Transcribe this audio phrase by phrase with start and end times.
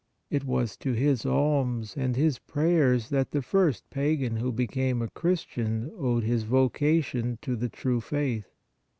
[0.31, 5.11] It was to his alms and his prayers that the first pagan who became a
[5.11, 8.47] Christian owed his vocation to the true faith.